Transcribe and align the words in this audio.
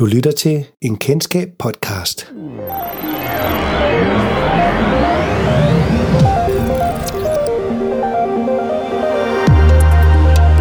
Du 0.00 0.06
lytter 0.06 0.30
til 0.30 0.66
en 0.82 0.96
kendskab 0.96 1.48
podcast. 1.58 2.32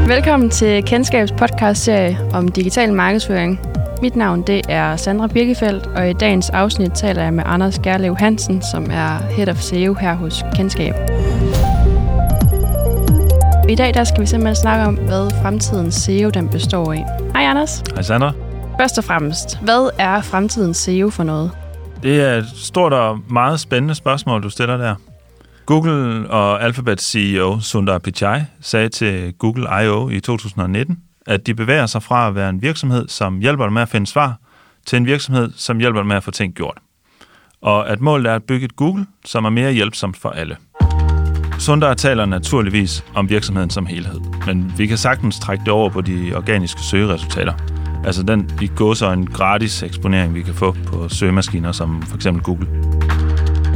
Velkommen 0.07 0.49
til 0.49 0.83
Kendskabs 0.83 1.31
podcast-serie 1.31 2.19
om 2.33 2.47
digital 2.47 2.93
markedsføring. 2.93 3.59
Mit 4.01 4.15
navn 4.15 4.41
det 4.41 4.61
er 4.69 4.95
Sandra 4.95 5.27
Birkefeldt, 5.27 5.87
og 5.87 6.09
i 6.09 6.13
dagens 6.13 6.49
afsnit 6.49 6.91
taler 6.95 7.23
jeg 7.23 7.33
med 7.33 7.43
Anders 7.45 7.79
Gerlev 7.79 8.17
Hansen, 8.17 8.61
som 8.71 8.83
er 8.83 9.17
Head 9.17 9.49
of 9.49 9.57
SEO 9.57 9.93
her 9.93 10.13
hos 10.13 10.43
Kendskab. 10.55 10.93
I 13.69 13.75
dag 13.75 13.93
der 13.93 14.03
skal 14.03 14.21
vi 14.21 14.25
simpelthen 14.25 14.55
snakke 14.55 14.85
om, 14.85 14.95
hvad 14.95 15.41
fremtidens 15.41 15.95
SEO 15.95 16.29
den 16.29 16.49
består 16.49 16.93
af. 16.93 17.05
Hej 17.33 17.43
Anders. 17.43 17.83
Hej 17.95 18.01
Sandra. 18.01 18.48
Først 18.79 18.97
og 18.97 19.03
fremmest, 19.03 19.59
hvad 19.61 19.89
er 19.97 20.21
fremtidens 20.21 20.77
SEO 20.77 21.09
for 21.09 21.23
noget? 21.23 21.51
Det 22.03 22.21
er 22.21 22.35
et 22.35 22.45
stort 22.55 22.93
og 22.93 23.19
meget 23.29 23.59
spændende 23.59 23.95
spørgsmål, 23.95 24.43
du 24.43 24.49
stiller 24.49 24.77
der. 24.77 24.95
Google 25.65 26.29
og 26.29 26.63
Alphabet 26.63 27.01
CEO 27.01 27.59
Sundar 27.59 27.97
Pichai 27.97 28.41
sagde 28.61 28.89
til 28.89 29.33
Google 29.33 29.85
I.O. 29.85 30.09
i 30.09 30.19
2019, 30.19 30.97
at 31.27 31.47
de 31.47 31.53
bevæger 31.53 31.85
sig 31.85 32.03
fra 32.03 32.27
at 32.27 32.35
være 32.35 32.49
en 32.49 32.61
virksomhed, 32.61 33.07
som 33.07 33.39
hjælper 33.39 33.63
dem 33.63 33.73
med 33.73 33.81
at 33.81 33.89
finde 33.89 34.07
svar, 34.07 34.39
til 34.85 34.97
en 34.97 35.05
virksomhed, 35.05 35.51
som 35.55 35.79
hjælper 35.79 35.99
dem 35.99 36.07
med 36.07 36.15
at 36.15 36.23
få 36.23 36.31
ting 36.31 36.53
gjort. 36.53 36.77
Og 37.61 37.89
at 37.89 38.01
målet 38.01 38.31
er 38.31 38.35
at 38.35 38.43
bygge 38.43 38.65
et 38.65 38.75
Google, 38.75 39.05
som 39.25 39.45
er 39.45 39.49
mere 39.49 39.71
hjælpsomt 39.71 40.17
for 40.17 40.29
alle. 40.29 40.57
Sundar 41.57 41.93
taler 41.93 42.25
naturligvis 42.25 43.05
om 43.15 43.29
virksomheden 43.29 43.69
som 43.69 43.85
helhed, 43.85 44.19
men 44.45 44.73
vi 44.77 44.87
kan 44.87 44.97
sagtens 44.97 45.39
trække 45.39 45.63
det 45.63 45.73
over 45.73 45.89
på 45.89 46.01
de 46.01 46.33
organiske 46.35 46.81
søgeresultater. 46.81 47.78
Altså 48.05 48.23
den 48.23 48.49
i 48.61 48.67
går 48.67 48.93
så 48.93 49.11
en 49.11 49.27
gratis 49.27 49.83
eksponering, 49.83 50.35
vi 50.35 50.41
kan 50.41 50.53
få 50.53 50.75
på 50.87 51.09
søgemaskiner 51.09 51.71
som 51.71 52.01
for 52.01 52.15
eksempel 52.15 52.43
Google. 52.43 52.67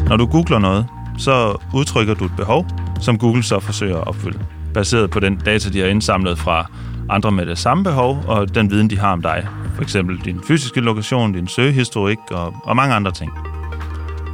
Når 0.07 0.17
du 0.17 0.25
googler 0.25 0.59
noget, 0.59 0.87
så 1.17 1.61
udtrykker 1.73 2.13
du 2.13 2.25
et 2.25 2.35
behov, 2.37 2.65
som 3.01 3.17
Google 3.17 3.43
så 3.43 3.59
forsøger 3.59 3.97
at 3.97 4.07
opfylde, 4.07 4.39
baseret 4.73 5.09
på 5.09 5.19
den 5.19 5.35
data, 5.35 5.69
de 5.69 5.79
har 5.79 5.87
indsamlet 5.87 6.37
fra 6.39 6.65
andre 7.09 7.31
med 7.31 7.45
det 7.45 7.57
samme 7.57 7.83
behov, 7.83 8.23
og 8.27 8.55
den 8.55 8.71
viden, 8.71 8.89
de 8.89 8.99
har 8.99 9.11
om 9.11 9.21
dig. 9.21 9.47
For 9.75 9.81
eksempel 9.81 10.17
din 10.25 10.39
fysiske 10.47 10.81
lokation, 10.81 11.33
din 11.33 11.47
søgehistorik 11.47 12.17
og, 12.31 12.55
og 12.63 12.75
mange 12.75 12.95
andre 12.95 13.11
ting. 13.11 13.31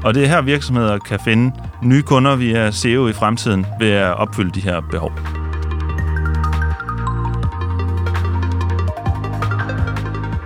Og 0.04 0.14
det 0.14 0.24
er 0.24 0.28
her, 0.28 0.42
virksomheder 0.42 0.98
kan 0.98 1.20
finde 1.26 1.52
nye 1.84 2.02
kunder 2.02 2.36
via 2.36 2.72
SEO 2.72 3.08
i 3.08 3.14
fremtiden 3.14 3.66
ved 3.80 3.90
at 3.90 4.18
opfylde 4.18 4.52
de 4.52 4.62
her 4.62 4.82
behov. 4.92 5.12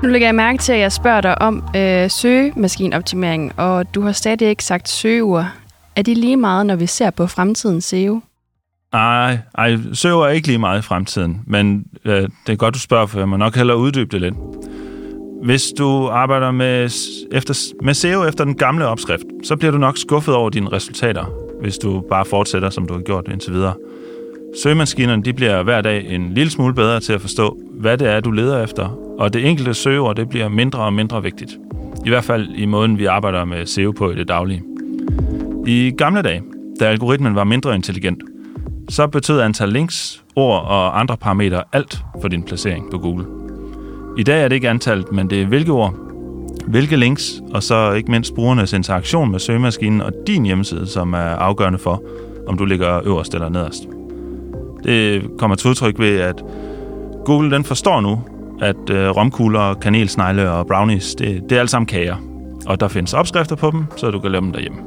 Nu 0.03 0.09
lægger 0.09 0.27
jeg 0.27 0.35
mærke 0.35 0.57
til, 0.57 0.73
at 0.73 0.79
jeg 0.79 0.91
spørger 0.91 1.21
dig 1.21 1.41
om 1.41 1.63
øh, 1.75 2.09
søgemaskinoptimering, 2.09 3.59
og 3.59 3.95
du 3.95 4.01
har 4.01 4.11
stadig 4.11 4.49
ikke 4.49 4.63
sagt 4.63 4.89
søgeord. 4.89 5.45
Er 5.95 6.01
de 6.01 6.13
lige 6.13 6.37
meget, 6.37 6.65
når 6.65 6.75
vi 6.75 6.85
ser 6.85 7.09
på 7.09 7.27
fremtidens 7.27 7.85
SEO? 7.85 8.21
Nej, 8.93 9.37
ej, 9.57 9.77
søger 9.93 10.25
er 10.25 10.29
ikke 10.29 10.47
lige 10.47 10.57
meget 10.57 10.79
i 10.79 10.81
fremtiden, 10.81 11.41
men 11.47 11.85
øh, 12.05 12.21
det 12.21 12.53
er 12.53 12.55
godt, 12.55 12.73
du 12.73 12.79
spørger, 12.79 13.05
for 13.05 13.19
jeg 13.19 13.29
må 13.29 13.37
nok 13.37 13.55
hellere 13.55 13.77
uddybe 13.77 14.11
det 14.11 14.21
lidt. 14.21 14.33
Hvis 15.43 15.63
du 15.77 16.07
arbejder 16.07 16.51
med, 16.51 16.83
efter, 17.31 17.83
med 17.83 17.93
SEO 17.93 18.23
efter 18.23 18.43
den 18.43 18.55
gamle 18.55 18.87
opskrift, 18.87 19.25
så 19.43 19.55
bliver 19.55 19.71
du 19.71 19.77
nok 19.77 19.97
skuffet 19.97 20.35
over 20.35 20.49
dine 20.49 20.71
resultater, 20.71 21.25
hvis 21.61 21.77
du 21.77 22.03
bare 22.09 22.25
fortsætter, 22.25 22.69
som 22.69 22.87
du 22.87 22.93
har 22.93 23.01
gjort 23.01 23.27
indtil 23.31 23.53
videre. 23.53 23.73
Søgemaskinerne 24.55 25.23
de 25.23 25.33
bliver 25.33 25.63
hver 25.63 25.81
dag 25.81 26.05
en 26.09 26.33
lille 26.33 26.51
smule 26.51 26.73
bedre 26.73 26.99
til 26.99 27.13
at 27.13 27.21
forstå, 27.21 27.57
hvad 27.71 27.97
det 27.97 28.09
er, 28.09 28.19
du 28.19 28.31
leder 28.31 28.63
efter, 28.63 28.97
og 29.19 29.33
det 29.33 29.49
enkelte 29.49 29.73
søgeord 29.73 30.15
det 30.15 30.29
bliver 30.29 30.49
mindre 30.49 30.79
og 30.79 30.93
mindre 30.93 31.23
vigtigt. 31.23 31.57
I 32.05 32.09
hvert 32.09 32.23
fald 32.23 32.49
i 32.55 32.65
måden, 32.65 32.97
vi 32.97 33.05
arbejder 33.05 33.45
med 33.45 33.65
SEO 33.65 33.91
på 33.91 34.11
i 34.11 34.15
det 34.15 34.27
daglige. 34.27 34.63
I 35.67 35.93
gamle 35.97 36.21
dage, 36.21 36.41
da 36.79 36.85
algoritmen 36.85 37.35
var 37.35 37.43
mindre 37.43 37.75
intelligent, 37.75 38.23
så 38.89 39.07
betød 39.07 39.39
antal 39.39 39.69
links, 39.69 40.23
ord 40.35 40.65
og 40.65 40.99
andre 40.99 41.17
parametre 41.17 41.63
alt 41.71 41.97
for 42.21 42.27
din 42.27 42.43
placering 42.43 42.91
på 42.91 42.97
Google. 42.97 43.25
I 44.17 44.23
dag 44.23 44.43
er 44.43 44.47
det 44.47 44.55
ikke 44.55 44.69
antallet, 44.69 45.11
men 45.11 45.29
det 45.29 45.41
er 45.41 45.45
hvilke 45.45 45.71
ord, 45.71 45.95
hvilke 46.67 46.95
links, 46.95 47.41
og 47.53 47.63
så 47.63 47.91
ikke 47.91 48.11
mindst 48.11 48.35
brugernes 48.35 48.73
interaktion 48.73 49.31
med 49.31 49.39
søgemaskinen 49.39 50.01
og 50.01 50.11
din 50.27 50.45
hjemmeside, 50.45 50.87
som 50.87 51.13
er 51.13 51.17
afgørende 51.17 51.79
for, 51.79 52.03
om 52.47 52.57
du 52.57 52.65
ligger 52.65 53.07
øverst 53.07 53.33
eller 53.33 53.49
nederst. 53.49 53.83
Det 54.83 55.23
kommer 55.37 55.55
til 55.55 55.69
udtryk 55.69 55.99
ved, 55.99 56.19
at 56.19 56.43
Google 57.25 57.51
den 57.51 57.63
forstår 57.63 58.01
nu, 58.01 58.21
at 58.61 58.89
øh, 58.89 59.09
romkugler, 59.09 59.73
kanelsnegle 59.73 60.51
og 60.51 60.67
brownies, 60.67 61.15
det, 61.15 61.43
det 61.49 61.55
er 61.55 61.59
alt 61.59 61.69
sammen 61.69 61.85
kager. 61.85 62.15
Og 62.65 62.79
der 62.79 62.87
findes 62.87 63.13
opskrifter 63.13 63.55
på 63.55 63.71
dem, 63.71 63.85
så 63.97 64.11
du 64.11 64.19
kan 64.19 64.31
lave 64.31 64.41
dem 64.41 64.51
derhjemme. 64.51 64.79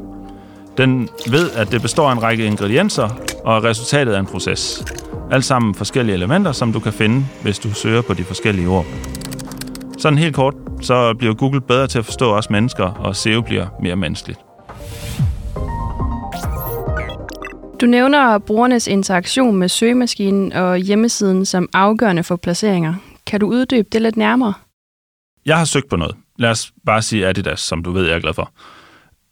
Den 0.78 1.08
ved, 1.30 1.50
at 1.50 1.72
det 1.72 1.82
består 1.82 2.08
af 2.08 2.12
en 2.12 2.22
række 2.22 2.46
ingredienser, 2.46 3.08
og 3.44 3.64
resultatet 3.64 4.14
er 4.14 4.20
en 4.20 4.26
proces. 4.26 4.84
Alt 5.30 5.44
sammen 5.44 5.74
forskellige 5.74 6.14
elementer, 6.14 6.52
som 6.52 6.72
du 6.72 6.80
kan 6.80 6.92
finde, 6.92 7.24
hvis 7.42 7.58
du 7.58 7.74
søger 7.74 8.02
på 8.02 8.14
de 8.14 8.24
forskellige 8.24 8.68
ord. 8.68 8.84
Sådan 9.98 10.18
helt 10.18 10.34
kort, 10.34 10.54
så 10.80 11.14
bliver 11.14 11.34
Google 11.34 11.60
bedre 11.60 11.86
til 11.86 11.98
at 11.98 12.04
forstå 12.04 12.34
os 12.34 12.50
mennesker, 12.50 12.84
og 12.84 13.16
SEO 13.16 13.40
bliver 13.40 13.66
mere 13.82 13.96
menneskeligt. 13.96 14.45
Du 17.80 17.86
nævner 17.86 18.38
brugernes 18.38 18.86
interaktion 18.86 19.56
med 19.56 19.68
søgemaskinen 19.68 20.52
og 20.52 20.78
hjemmesiden 20.78 21.46
som 21.46 21.68
afgørende 21.72 22.22
for 22.22 22.36
placeringer. 22.36 22.94
Kan 23.26 23.40
du 23.40 23.46
uddybe 23.46 23.88
det 23.92 24.02
lidt 24.02 24.16
nærmere? 24.16 24.54
Jeg 25.46 25.58
har 25.58 25.64
søgt 25.64 25.88
på 25.88 25.96
noget. 25.96 26.16
Lad 26.38 26.50
os 26.50 26.72
bare 26.86 27.02
sige 27.02 27.26
Adidas, 27.26 27.60
som 27.60 27.82
du 27.82 27.92
ved, 27.92 28.06
jeg 28.06 28.16
er 28.16 28.20
glad 28.20 28.34
for. 28.34 28.52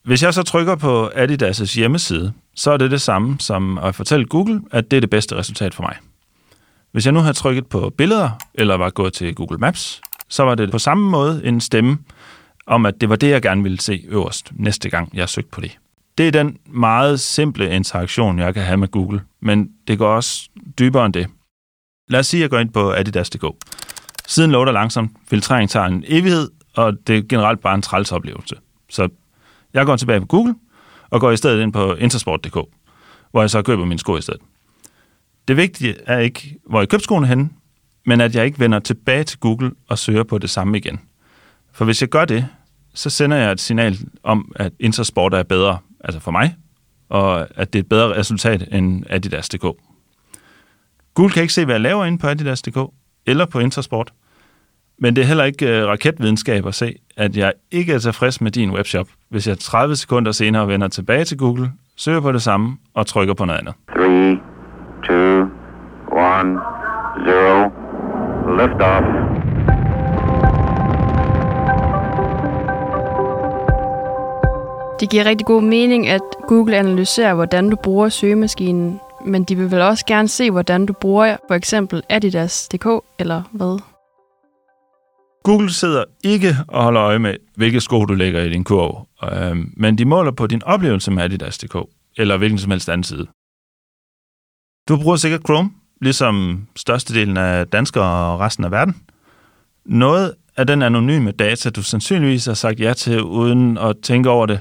Hvis 0.04 0.22
jeg 0.22 0.34
så 0.34 0.42
trykker 0.42 0.76
på 0.76 1.06
Adidas' 1.06 1.76
hjemmeside, 1.76 2.32
så 2.54 2.70
er 2.70 2.76
det 2.76 2.90
det 2.90 3.00
samme 3.00 3.36
som 3.40 3.78
at 3.78 3.94
fortælle 3.94 4.26
Google, 4.26 4.60
at 4.70 4.90
det 4.90 4.96
er 4.96 5.00
det 5.00 5.10
bedste 5.10 5.36
resultat 5.36 5.74
for 5.74 5.82
mig. 5.82 5.96
Hvis 6.92 7.04
jeg 7.06 7.12
nu 7.12 7.20
havde 7.20 7.34
trykket 7.34 7.66
på 7.66 7.92
billeder, 7.98 8.30
eller 8.54 8.76
var 8.76 8.90
gået 8.90 9.12
til 9.12 9.34
Google 9.34 9.58
Maps, 9.58 10.00
så 10.28 10.42
var 10.42 10.54
det 10.54 10.70
på 10.70 10.78
samme 10.78 11.10
måde 11.10 11.40
en 11.44 11.60
stemme 11.60 11.98
om, 12.66 12.86
at 12.86 13.00
det 13.00 13.08
var 13.08 13.16
det, 13.16 13.30
jeg 13.30 13.42
gerne 13.42 13.62
ville 13.62 13.80
se 13.80 14.04
øverst 14.08 14.52
næste 14.54 14.90
gang, 14.90 15.10
jeg 15.14 15.28
søgte 15.28 15.50
på 15.50 15.60
det. 15.60 15.78
Det 16.18 16.28
er 16.28 16.30
den 16.30 16.58
meget 16.66 17.20
simple 17.20 17.70
interaktion, 17.70 18.38
jeg 18.38 18.54
kan 18.54 18.62
have 18.62 18.76
med 18.76 18.88
Google, 18.88 19.22
men 19.40 19.70
det 19.88 19.98
går 19.98 20.08
også 20.08 20.48
dybere 20.78 21.06
end 21.06 21.14
det. 21.14 21.26
Lad 22.08 22.20
os 22.20 22.26
sige, 22.26 22.40
at 22.40 22.42
jeg 22.42 22.50
går 22.50 22.58
ind 22.58 22.72
på 22.72 22.92
adidas.dk. 22.92 23.44
Siden 24.26 24.50
loader 24.50 24.72
langsomt, 24.72 25.12
filtrering 25.28 25.70
tager 25.70 25.86
en 25.86 26.04
evighed, 26.06 26.50
og 26.76 26.92
det 27.06 27.18
er 27.18 27.22
generelt 27.28 27.60
bare 27.60 27.74
en 27.74 27.82
træls 27.82 28.12
oplevelse. 28.12 28.56
Så 28.90 29.08
jeg 29.74 29.86
går 29.86 29.96
tilbage 29.96 30.20
på 30.20 30.26
Google, 30.26 30.54
og 31.10 31.20
går 31.20 31.30
i 31.30 31.36
stedet 31.36 31.62
ind 31.62 31.72
på 31.72 31.94
intersport.dk, 31.94 32.58
hvor 33.30 33.40
jeg 33.40 33.50
så 33.50 33.62
køber 33.62 33.84
mine 33.84 33.98
sko 33.98 34.16
i 34.16 34.22
stedet. 34.22 34.40
Det 35.48 35.56
vigtige 35.56 35.94
er 36.06 36.18
ikke, 36.18 36.58
hvor 36.66 36.80
jeg 36.80 36.88
købte 36.88 37.04
skoene 37.04 37.26
henne, 37.26 37.50
men 38.06 38.20
at 38.20 38.34
jeg 38.34 38.44
ikke 38.44 38.60
vender 38.60 38.78
tilbage 38.78 39.24
til 39.24 39.38
Google 39.38 39.72
og 39.88 39.98
søger 39.98 40.22
på 40.22 40.38
det 40.38 40.50
samme 40.50 40.78
igen. 40.78 41.00
For 41.72 41.84
hvis 41.84 42.00
jeg 42.00 42.08
gør 42.08 42.24
det, 42.24 42.48
så 42.94 43.10
sender 43.10 43.36
jeg 43.36 43.52
et 43.52 43.60
signal 43.60 43.98
om, 44.22 44.52
at 44.56 44.72
Intersport 44.80 45.34
er 45.34 45.42
bedre, 45.42 45.78
altså 46.04 46.20
for 46.20 46.30
mig, 46.30 46.56
og 47.08 47.46
at 47.56 47.72
det 47.72 47.78
er 47.78 47.82
et 47.82 47.88
bedre 47.88 48.18
resultat 48.18 48.68
end 48.72 49.04
Adidas.dk. 49.10 49.64
Google 51.14 51.32
kan 51.32 51.42
ikke 51.42 51.54
se, 51.54 51.64
hvad 51.64 51.74
jeg 51.74 51.80
laver 51.80 52.04
inde 52.04 52.18
på 52.18 52.26
Adidas.dk 52.26 52.78
eller 53.26 53.46
på 53.46 53.58
Intersport, 53.58 54.12
men 54.98 55.16
det 55.16 55.22
er 55.22 55.26
heller 55.26 55.44
ikke 55.44 55.80
øh, 55.80 55.86
raketvidenskab 55.88 56.66
at 56.66 56.74
se, 56.74 56.94
at 57.16 57.36
jeg 57.36 57.52
ikke 57.70 57.92
er 57.92 57.98
tilfreds 57.98 58.40
med 58.40 58.50
din 58.50 58.70
webshop, 58.70 59.06
hvis 59.28 59.48
jeg 59.48 59.58
30 59.58 59.96
sekunder 59.96 60.32
senere 60.32 60.68
vender 60.68 60.88
tilbage 60.88 61.24
til 61.24 61.38
Google, 61.38 61.72
søger 61.96 62.20
på 62.20 62.32
det 62.32 62.42
samme 62.42 62.76
og 62.94 63.06
trykker 63.06 63.34
på 63.34 63.44
noget 63.44 63.58
andet. 63.58 63.74
3, 63.88 64.38
2, 65.06 65.14
1, 66.18 66.46
0, 68.46 68.58
lift 68.58 68.82
off. 68.82 69.23
Det 75.00 75.10
giver 75.10 75.24
rigtig 75.24 75.46
god 75.46 75.62
mening, 75.62 76.08
at 76.08 76.20
Google 76.48 76.76
analyserer, 76.76 77.34
hvordan 77.34 77.70
du 77.70 77.76
bruger 77.76 78.08
søgemaskinen, 78.08 79.00
men 79.26 79.44
de 79.44 79.56
vil 79.56 79.70
vel 79.70 79.80
også 79.80 80.06
gerne 80.06 80.28
se, 80.28 80.50
hvordan 80.50 80.86
du 80.86 80.92
bruger 80.92 81.36
for 81.48 81.54
eksempel 81.54 82.02
Adidas.dk 82.08 82.86
eller 83.18 83.42
hvad? 83.52 83.78
Google 85.42 85.72
sidder 85.72 86.04
ikke 86.24 86.56
og 86.68 86.84
holder 86.84 87.02
øje 87.02 87.18
med, 87.18 87.36
hvilke 87.56 87.80
sko 87.80 88.04
du 88.04 88.14
lægger 88.14 88.42
i 88.42 88.50
din 88.50 88.64
kurv, 88.64 89.08
øh, 89.32 89.56
men 89.76 89.98
de 89.98 90.04
måler 90.04 90.30
på 90.32 90.46
din 90.46 90.62
oplevelse 90.62 91.10
med 91.10 91.22
Adidas.dk, 91.22 91.76
eller 92.16 92.36
hvilken 92.36 92.58
som 92.58 92.70
helst 92.70 92.88
anden 92.88 93.04
side. 93.04 93.26
Du 94.88 95.02
bruger 95.02 95.16
sikkert 95.16 95.40
Chrome, 95.46 95.70
ligesom 96.00 96.66
størstedelen 96.76 97.36
af 97.36 97.66
danskere 97.66 98.32
og 98.32 98.40
resten 98.40 98.64
af 98.64 98.70
verden. 98.70 98.96
Noget 99.86 100.34
af 100.56 100.66
den 100.66 100.82
anonyme 100.82 101.30
data, 101.30 101.70
du 101.70 101.82
sandsynligvis 101.82 102.46
har 102.46 102.54
sagt 102.54 102.80
ja 102.80 102.92
til, 102.92 103.22
uden 103.22 103.78
at 103.78 103.96
tænke 104.02 104.30
over 104.30 104.46
det, 104.46 104.60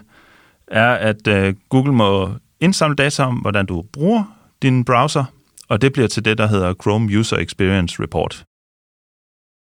er, 0.67 0.93
at 0.93 1.27
øh, 1.27 1.55
Google 1.69 1.93
må 1.93 2.29
indsamle 2.59 2.95
data 2.95 3.23
om, 3.23 3.35
hvordan 3.35 3.65
du 3.65 3.81
bruger 3.93 4.23
din 4.61 4.85
browser, 4.85 5.25
og 5.69 5.81
det 5.81 5.93
bliver 5.93 6.07
til 6.07 6.25
det, 6.25 6.37
der 6.37 6.47
hedder 6.47 6.73
Chrome 6.81 7.19
User 7.19 7.37
Experience 7.37 8.03
Report. 8.03 8.43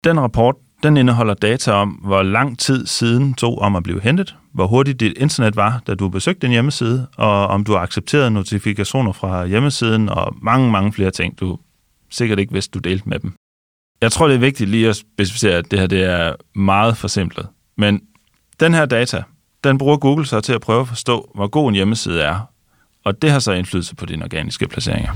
Den 0.04 0.20
rapport 0.20 0.56
den 0.82 0.96
indeholder 0.96 1.34
data 1.34 1.72
om, 1.72 1.88
hvor 1.88 2.22
lang 2.22 2.58
tid 2.58 2.86
siden 2.86 3.34
tog 3.34 3.58
om 3.58 3.76
at 3.76 3.82
blive 3.82 4.00
hentet, 4.00 4.36
hvor 4.52 4.66
hurtigt 4.66 5.00
dit 5.00 5.18
internet 5.18 5.56
var, 5.56 5.82
da 5.86 5.94
du 5.94 6.08
besøgte 6.08 6.46
en 6.46 6.50
hjemmeside, 6.50 7.06
og 7.16 7.46
om 7.46 7.64
du 7.64 7.72
har 7.72 7.78
accepteret 7.78 8.32
notifikationer 8.32 9.12
fra 9.12 9.46
hjemmesiden, 9.46 10.08
og 10.08 10.36
mange, 10.42 10.70
mange 10.70 10.92
flere 10.92 11.10
ting, 11.10 11.40
du 11.40 11.58
sikkert 12.10 12.38
ikke 12.38 12.52
vidste, 12.52 12.70
du 12.70 12.78
delte 12.78 13.08
med 13.08 13.18
dem. 13.18 13.34
Jeg 14.00 14.12
tror, 14.12 14.28
det 14.28 14.34
er 14.34 14.40
vigtigt 14.40 14.70
lige 14.70 14.88
at 14.88 14.96
specificere, 14.96 15.54
at 15.54 15.70
det 15.70 15.78
her 15.78 15.86
det 15.86 16.04
er 16.04 16.34
meget 16.54 16.96
forsimplet. 16.96 17.48
Men 17.76 18.02
den 18.60 18.74
her 18.74 18.86
data, 18.86 19.22
den 19.64 19.78
bruger 19.78 19.96
Google 19.96 20.26
så 20.26 20.40
til 20.40 20.52
at 20.52 20.60
prøve 20.60 20.80
at 20.80 20.88
forstå, 20.88 21.30
hvor 21.34 21.46
god 21.46 21.68
en 21.68 21.74
hjemmeside 21.74 22.22
er, 22.22 22.40
og 23.04 23.22
det 23.22 23.30
har 23.30 23.38
så 23.38 23.52
indflydelse 23.52 23.94
på 23.94 24.06
dine 24.06 24.24
organiske 24.24 24.68
placeringer. 24.68 25.12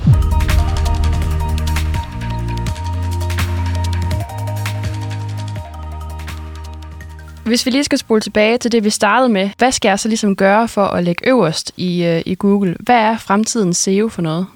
Hvis 7.46 7.66
vi 7.66 7.70
lige 7.70 7.84
skal 7.84 7.98
spole 7.98 8.20
tilbage 8.20 8.58
til 8.58 8.72
det, 8.72 8.84
vi 8.84 8.90
startede 8.90 9.28
med, 9.28 9.50
hvad 9.58 9.72
skal 9.72 9.88
jeg 9.88 9.98
så 9.98 10.08
ligesom 10.08 10.37
gøre 10.37 10.69
for 10.69 10.84
at 10.84 11.04
lægge 11.04 11.28
øverst 11.28 11.72
i, 11.76 12.04
øh, 12.04 12.22
i 12.26 12.34
Google? 12.34 12.76
Hvad 12.81 12.96
er 12.96 13.19
fremtidens 13.19 13.76
SEO 13.76 14.08
for 14.08 14.22
noget? 14.22 14.46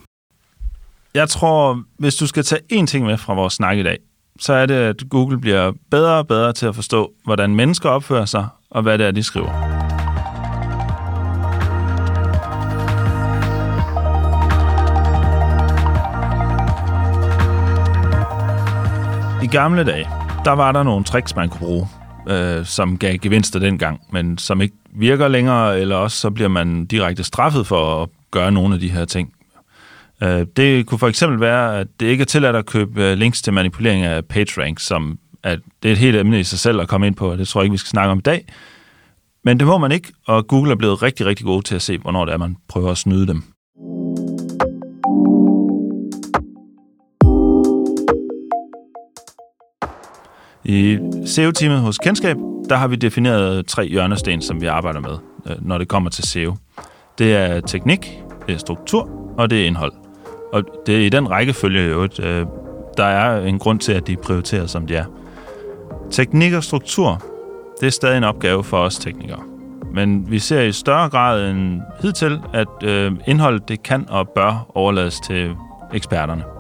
Jeg 1.15 1.29
tror, 1.29 1.83
hvis 1.99 2.15
du 2.15 2.27
skal 2.27 2.45
tage 2.45 2.61
én 2.73 2.87
ting 2.87 3.07
med 3.07 3.19
fra 3.19 3.35
vores 3.35 3.55
snak 3.55 3.79
i 3.79 3.83
dag, 3.83 3.99
så 4.41 4.53
er 4.53 4.67
det, 4.67 4.75
at 4.75 5.03
Google 5.11 5.41
bliver 5.41 5.73
bedre 5.91 6.19
og 6.19 6.29
bedre 6.29 6.53
til 6.53 6.67
at 6.67 6.75
forstå, 6.75 7.13
hvordan 7.25 7.55
mennesker 7.55 7.89
opfører 7.89 8.25
sig, 8.25 8.49
og 8.71 8.83
hvad 8.83 8.99
det 8.99 9.07
er, 9.07 9.11
de 9.11 9.23
skriver. 9.23 9.70
I 19.43 19.47
gamle 19.47 19.85
dage, 19.85 20.09
der 20.45 20.51
var 20.51 20.73
der 20.73 20.83
nogle 20.83 21.05
tricks, 21.05 21.37
man 21.37 21.49
kunne 21.49 21.61
bruge, 21.61 21.89
øh, 22.29 22.67
som 22.67 22.99
gav 22.99 23.17
gevinster 23.19 23.59
dengang, 23.59 24.01
men 24.13 24.39
som 24.39 24.61
ikke 24.61 24.75
virker 24.93 25.29
længere, 25.29 25.81
eller 25.81 25.97
også 25.97 26.17
så 26.17 26.31
bliver 26.31 26.49
man 26.49 26.87
direkte 26.87 27.25
straffet 27.25 27.67
for 27.67 28.03
at 28.03 28.09
gøre 28.31 28.53
nogle 28.53 28.75
af 28.75 28.81
de 28.81 28.91
her 28.91 29.05
ting. 29.05 29.33
Øh, 30.23 30.47
det 30.57 30.87
kunne 30.87 30.99
for 30.99 31.09
eksempel 31.09 31.41
være, 31.41 31.79
at 31.79 31.87
det 32.01 32.07
ikke 32.07 32.23
er 32.23 32.27
tilladt 32.27 32.57
at 32.57 32.67
købe 32.67 33.05
øh, 33.05 33.19
links 33.19 33.43
til 33.43 33.53
manipulering 33.53 34.05
af 34.05 34.25
PageRank, 34.25 34.79
som 34.79 35.19
at 35.43 35.59
det 35.83 35.89
er 35.89 35.93
et 35.93 35.99
helt 35.99 36.17
emne 36.17 36.41
i 36.41 36.45
sig 36.45 36.59
selv 36.59 36.81
at 36.81 36.89
komme 36.89 37.07
ind 37.07 37.15
på, 37.15 37.31
og 37.31 37.39
det 37.39 37.49
tror 37.49 37.61
jeg 37.61 37.65
ikke, 37.65 37.73
vi 37.73 37.79
skal 37.79 37.91
snakke 37.91 38.11
om 38.11 38.19
i 38.19 38.23
dag. 38.23 38.45
Men 39.45 39.59
det 39.59 39.67
må 39.67 39.79
man 39.79 39.93
ikke, 39.93 40.13
og 40.27 40.47
Google 40.47 40.73
er 40.73 40.77
blevet 40.77 41.03
rigtig, 41.03 41.27
rigtig 41.27 41.47
gode 41.47 41.63
til 41.63 41.75
at 41.75 41.83
se, 41.83 41.99
hvornår 41.99 42.25
det 42.25 42.35
er, 42.35 42.39
man 42.39 42.57
prøver 42.69 42.91
at 42.91 42.99
snyde 42.99 43.27
dem. 43.27 43.43
I 50.71 50.99
SEO-teamet 51.27 51.81
hos 51.81 51.99
Kendskab, 51.99 52.37
der 52.69 52.77
har 52.77 52.89
vi 52.89 52.97
defineret 52.97 53.67
tre 53.67 53.87
hjørnesten, 53.89 54.43
som 54.43 54.61
vi 54.61 54.67
arbejder 54.67 55.01
med, 55.01 55.19
øh, 55.47 55.67
når 55.67 55.79
det 55.79 55.89
kommer 55.89 56.11
til 56.11 56.25
SEO. 56.25 56.57
Det 57.19 57.37
er 57.37 57.61
teknik, 57.61 58.23
det 58.47 58.55
er 58.55 58.59
struktur, 58.59 59.11
og 59.39 59.51
det 59.51 59.63
er 59.63 59.67
indhold. 59.67 59.93
Og 60.53 60.63
det 60.87 60.97
er 60.97 61.07
i 61.07 61.09
den 61.09 61.31
rækkefølge, 61.31 61.83
jo, 61.83 62.03
øh, 62.03 62.47
der 62.97 63.05
er 63.05 63.47
en 63.47 63.59
grund 63.59 63.79
til, 63.79 63.93
at 63.93 64.07
de 64.07 64.17
prioriterer, 64.17 64.67
som 64.67 64.87
de 64.87 64.97
er. 64.97 65.05
Teknik 66.11 66.53
og 66.53 66.65
struktur, 66.65 67.23
det 67.81 67.87
er 67.87 67.91
stadig 67.91 68.19
en 68.19 68.25
opgave 68.25 68.65
for 68.65 68.77
os 68.77 68.99
teknikere. 68.99 69.43
Men 69.95 70.31
vi 70.31 70.39
ser 70.39 70.61
i 70.61 70.73
større 70.73 71.09
grad 71.09 71.51
end 71.51 71.81
hidtil, 72.03 72.41
at 72.53 72.83
øh, 72.85 73.13
indholdet 73.27 73.69
det 73.69 73.83
kan 73.83 74.07
og 74.09 74.29
bør 74.29 74.71
overlades 74.75 75.21
til 75.21 75.55
eksperterne. 75.95 76.60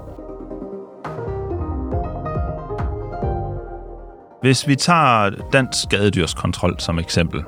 Hvis 4.42 4.69
vi 4.69 4.75
tager 4.75 5.31
dansk 5.52 5.82
skadedyrskontrol 5.82 6.75
som 6.78 6.98
eksempel. 6.98 7.42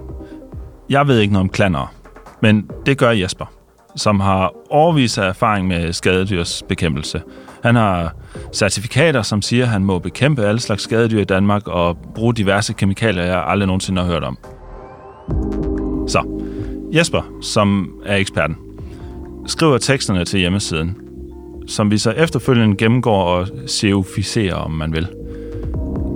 Jeg 0.91 1.09
ved 1.09 1.19
ikke 1.19 1.33
noget 1.33 1.45
om 1.45 1.49
klander, 1.49 1.95
men 2.43 2.71
det 2.87 2.99
gør 2.99 3.11
Jesper, 3.11 3.47
som 3.97 4.21
har 4.21 4.53
overvis 4.71 5.19
af 5.19 5.29
erfaring 5.29 5.67
med 5.67 5.93
skadedyrsbekæmpelse. 5.93 7.23
Han 7.63 7.77
har 7.77 8.15
certifikater, 8.55 9.23
som 9.23 9.43
siger, 9.43 9.65
at 9.65 9.71
han 9.71 9.85
må 9.85 9.99
bekæmpe 9.99 10.45
alle 10.45 10.61
slags 10.61 10.83
skadedyr 10.83 11.21
i 11.21 11.25
Danmark 11.25 11.69
og 11.69 11.97
bruge 12.15 12.35
diverse 12.35 12.73
kemikalier, 12.73 13.25
jeg 13.25 13.45
aldrig 13.47 13.67
nogensinde 13.67 14.03
har 14.03 14.09
hørt 14.09 14.25
om. 14.25 14.39
Så, 16.09 16.43
Jesper, 16.93 17.23
som 17.43 17.95
er 18.07 18.17
eksperten, 18.17 18.57
skriver 19.47 19.79
teksterne 19.79 20.25
til 20.25 20.41
hjemmesiden, 20.41 20.97
som 21.67 21.91
vi 21.91 21.99
så 21.99 22.11
efterfølgende 22.11 22.77
gennemgår 22.77 23.25
og 23.25 23.49
seoficerer, 23.67 24.55
om 24.55 24.71
man 24.71 24.93
vil. 24.93 25.09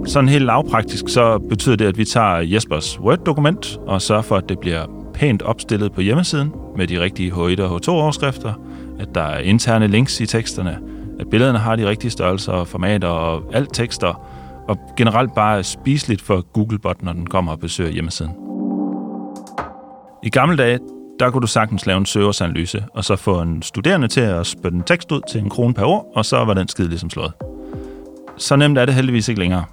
Sådan 0.06 0.28
helt 0.28 0.44
lavpraktisk, 0.44 1.08
så 1.08 1.38
betyder 1.38 1.76
det, 1.76 1.84
at 1.84 1.98
vi 1.98 2.04
tager 2.04 2.36
Jespers 2.36 3.00
Word-dokument 3.00 3.78
og 3.86 4.02
sørger 4.02 4.22
for, 4.22 4.36
at 4.36 4.48
det 4.48 4.58
bliver 4.58 4.86
pænt 5.14 5.42
opstillet 5.42 5.92
på 5.92 6.00
hjemmesiden 6.00 6.52
med 6.76 6.86
de 6.86 7.00
rigtige 7.00 7.32
H1 7.32 7.62
og 7.62 7.76
H2-overskrifter, 7.76 8.52
at 8.98 9.08
der 9.14 9.22
er 9.22 9.38
interne 9.38 9.86
links 9.86 10.20
i 10.20 10.26
teksterne, 10.26 10.78
at 11.20 11.30
billederne 11.30 11.58
har 11.58 11.76
de 11.76 11.88
rigtige 11.88 12.10
størrelser 12.10 12.52
og 12.52 12.68
formater 12.68 13.08
og 13.08 13.42
alt 13.52 13.74
tekster, 13.74 14.26
og 14.68 14.78
generelt 14.96 15.34
bare 15.34 15.62
spiseligt 15.62 16.22
for 16.22 16.40
Googlebot, 16.52 17.02
når 17.02 17.12
den 17.12 17.26
kommer 17.26 17.52
og 17.52 17.60
besøger 17.60 17.90
hjemmesiden. 17.90 18.32
I 20.22 20.30
gamle 20.30 20.56
dage, 20.56 20.78
der 21.20 21.30
kunne 21.30 21.42
du 21.42 21.46
sagtens 21.46 21.86
lave 21.86 21.98
en 21.98 22.06
serversanalyse, 22.06 22.84
og 22.94 23.04
så 23.04 23.16
få 23.16 23.40
en 23.40 23.62
studerende 23.62 24.08
til 24.08 24.20
at 24.20 24.46
spytte 24.46 24.76
en 24.76 24.82
tekst 24.82 25.12
ud 25.12 25.20
til 25.30 25.40
en 25.40 25.50
krone 25.50 25.74
per 25.74 25.84
år, 25.84 26.12
og 26.14 26.24
så 26.24 26.44
var 26.44 26.54
den 26.54 26.68
skide 26.68 26.88
ligesom 26.88 27.10
slået. 27.10 27.32
Så 28.36 28.56
nemt 28.56 28.78
er 28.78 28.84
det 28.84 28.94
heldigvis 28.94 29.28
ikke 29.28 29.40
længere. 29.40 29.64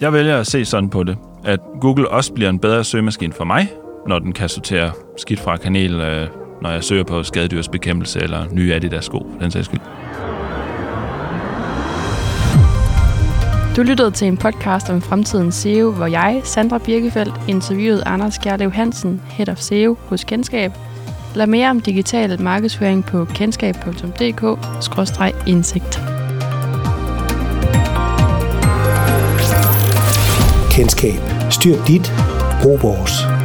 Jeg 0.00 0.12
vælger 0.12 0.38
at 0.38 0.46
se 0.46 0.64
sådan 0.64 0.90
på 0.90 1.02
det, 1.02 1.16
at 1.44 1.60
Google 1.80 2.08
også 2.08 2.32
bliver 2.32 2.50
en 2.50 2.58
bedre 2.58 2.84
søgemaskine 2.84 3.32
for 3.32 3.44
mig, 3.44 3.72
når 4.06 4.18
den 4.18 4.32
kan 4.32 4.48
sortere 4.48 4.90
skidt 5.16 5.40
fra 5.40 5.56
kanel, 5.56 6.00
øh, 6.00 6.28
når 6.62 6.70
jeg 6.70 6.84
søger 6.84 7.04
på 7.04 7.22
skadedyrsbekæmpelse 7.22 8.20
eller 8.20 8.44
nye 8.52 8.74
Adidas 8.74 9.04
sko, 9.04 9.26
den 9.40 9.50
sags 9.50 9.66
skyld. 9.66 9.80
Du 13.76 13.82
lyttede 13.82 14.10
til 14.10 14.28
en 14.28 14.36
podcast 14.36 14.90
om 14.90 15.02
fremtidens 15.02 15.54
SEO, 15.54 15.92
hvor 15.92 16.06
jeg, 16.06 16.40
Sandra 16.44 16.78
Birkefeldt, 16.78 17.34
interviewede 17.48 18.02
Anders 18.06 18.38
Gerlev 18.38 18.72
Hansen, 18.72 19.22
Head 19.30 19.48
of 19.48 19.58
SEO 19.58 19.96
hos 20.08 20.24
Kendskab. 20.24 20.72
Lad 21.34 21.46
mere 21.46 21.70
om 21.70 21.80
digital 21.80 22.42
markedsføring 22.42 23.04
på 23.04 23.24
kendskab.dk-indsigt. 23.24 26.15
Kendskab. 30.76 31.20
Styr 31.50 31.76
dit. 31.86 32.12
Brug 32.62 32.82
vores. 32.82 33.35